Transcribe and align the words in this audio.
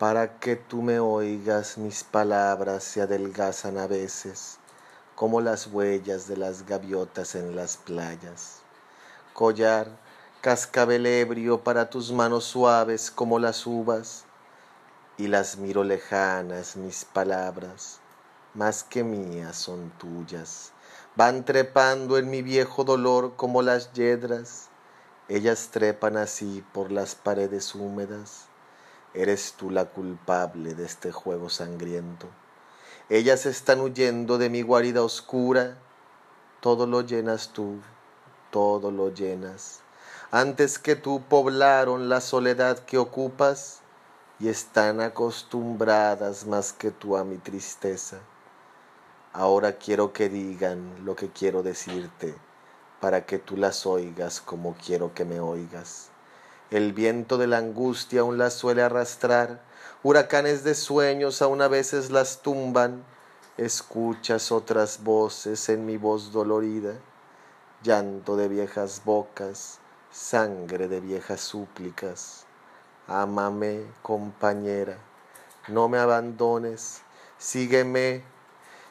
para 0.00 0.38
que 0.38 0.56
tú 0.56 0.80
me 0.80 0.98
oigas 0.98 1.76
mis 1.76 2.04
palabras 2.04 2.84
se 2.84 3.02
adelgazan 3.02 3.76
a 3.76 3.86
veces 3.86 4.56
como 5.14 5.42
las 5.42 5.66
huellas 5.66 6.26
de 6.26 6.38
las 6.38 6.64
gaviotas 6.64 7.34
en 7.34 7.54
las 7.54 7.76
playas. 7.76 8.62
Collar, 9.34 9.88
cascabel 10.40 11.04
ebrio 11.04 11.62
para 11.62 11.90
tus 11.90 12.12
manos 12.12 12.44
suaves 12.44 13.10
como 13.10 13.38
las 13.38 13.66
uvas, 13.66 14.24
y 15.18 15.26
las 15.26 15.58
miro 15.58 15.84
lejanas 15.84 16.76
mis 16.76 17.04
palabras, 17.04 18.00
más 18.54 18.82
que 18.82 19.04
mías 19.04 19.56
son 19.56 19.90
tuyas. 19.98 20.72
Van 21.14 21.44
trepando 21.44 22.16
en 22.16 22.30
mi 22.30 22.40
viejo 22.40 22.84
dolor 22.84 23.34
como 23.36 23.60
las 23.60 23.92
yedras, 23.92 24.70
ellas 25.28 25.68
trepan 25.70 26.16
así 26.16 26.64
por 26.72 26.90
las 26.90 27.14
paredes 27.14 27.74
húmedas. 27.74 28.49
Eres 29.12 29.54
tú 29.54 29.70
la 29.70 29.86
culpable 29.86 30.74
de 30.74 30.84
este 30.84 31.10
juego 31.10 31.48
sangriento. 31.48 32.28
Ellas 33.08 33.44
están 33.44 33.80
huyendo 33.80 34.38
de 34.38 34.50
mi 34.50 34.62
guarida 34.62 35.02
oscura. 35.02 35.78
Todo 36.60 36.86
lo 36.86 37.00
llenas 37.00 37.48
tú, 37.52 37.80
todo 38.50 38.92
lo 38.92 39.12
llenas. 39.12 39.80
Antes 40.30 40.78
que 40.78 40.94
tú 40.94 41.22
poblaron 41.28 42.08
la 42.08 42.20
soledad 42.20 42.78
que 42.78 42.98
ocupas 42.98 43.80
y 44.38 44.48
están 44.48 45.00
acostumbradas 45.00 46.46
más 46.46 46.72
que 46.72 46.92
tú 46.92 47.16
a 47.16 47.24
mi 47.24 47.36
tristeza. 47.36 48.18
Ahora 49.32 49.72
quiero 49.72 50.12
que 50.12 50.28
digan 50.28 51.04
lo 51.04 51.16
que 51.16 51.30
quiero 51.30 51.64
decirte, 51.64 52.36
para 53.00 53.26
que 53.26 53.38
tú 53.40 53.56
las 53.56 53.86
oigas 53.86 54.40
como 54.40 54.74
quiero 54.74 55.14
que 55.14 55.24
me 55.24 55.40
oigas. 55.40 56.09
El 56.70 56.92
viento 56.92 57.36
de 57.36 57.48
la 57.48 57.58
angustia 57.58 58.20
aún 58.20 58.38
las 58.38 58.54
suele 58.54 58.82
arrastrar, 58.82 59.60
huracanes 60.04 60.62
de 60.62 60.76
sueños 60.76 61.42
aún 61.42 61.62
a 61.62 61.68
veces 61.68 62.10
las 62.10 62.42
tumban. 62.42 63.04
Escuchas 63.56 64.52
otras 64.52 65.02
voces 65.02 65.68
en 65.68 65.84
mi 65.84 65.96
voz 65.96 66.32
dolorida, 66.32 66.94
llanto 67.82 68.36
de 68.36 68.46
viejas 68.46 69.02
bocas, 69.04 69.80
sangre 70.12 70.86
de 70.86 71.00
viejas 71.00 71.40
súplicas. 71.40 72.46
Ámame, 73.08 73.82
compañera, 74.02 74.96
no 75.66 75.88
me 75.88 75.98
abandones, 75.98 77.02
sígueme, 77.36 78.22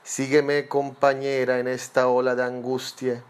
sígueme, 0.03 0.67
compañera, 0.67 1.59
en 1.59 1.69
esta 1.69 2.09
ola 2.09 2.35
de 2.35 2.44
angustia 2.44 3.23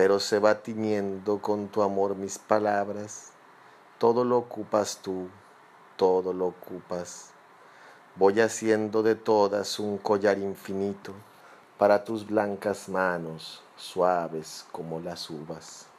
pero 0.00 0.18
se 0.18 0.38
va 0.38 0.62
tiñendo 0.62 1.42
con 1.42 1.68
tu 1.68 1.82
amor 1.82 2.16
mis 2.16 2.38
palabras. 2.38 3.32
Todo 3.98 4.24
lo 4.24 4.38
ocupas 4.38 4.96
tú, 5.02 5.28
todo 5.98 6.32
lo 6.32 6.46
ocupas. 6.46 7.32
Voy 8.16 8.40
haciendo 8.40 9.02
de 9.02 9.14
todas 9.14 9.78
un 9.78 9.98
collar 9.98 10.38
infinito 10.38 11.12
para 11.76 12.02
tus 12.02 12.26
blancas 12.26 12.88
manos, 12.88 13.62
suaves 13.76 14.64
como 14.72 15.00
las 15.00 15.28
uvas. 15.28 15.89